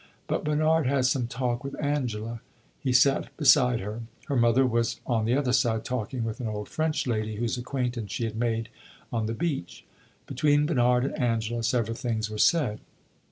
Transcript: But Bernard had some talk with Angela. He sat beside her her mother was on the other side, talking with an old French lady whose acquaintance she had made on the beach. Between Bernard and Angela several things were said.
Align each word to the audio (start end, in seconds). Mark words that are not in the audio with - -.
But 0.25 0.43
Bernard 0.43 0.87
had 0.87 1.05
some 1.05 1.27
talk 1.27 1.63
with 1.63 1.79
Angela. 1.79 2.41
He 2.79 2.91
sat 2.91 3.27
beside 3.37 3.81
her 3.81 4.01
her 4.29 4.35
mother 4.35 4.65
was 4.65 4.99
on 5.05 5.25
the 5.25 5.35
other 5.35 5.53
side, 5.53 5.85
talking 5.85 6.23
with 6.23 6.39
an 6.39 6.47
old 6.47 6.67
French 6.69 7.05
lady 7.05 7.35
whose 7.35 7.55
acquaintance 7.55 8.11
she 8.11 8.23
had 8.23 8.35
made 8.35 8.69
on 9.13 9.27
the 9.27 9.35
beach. 9.35 9.85
Between 10.25 10.65
Bernard 10.65 11.05
and 11.05 11.19
Angela 11.19 11.61
several 11.61 11.95
things 11.95 12.31
were 12.31 12.39
said. 12.39 12.79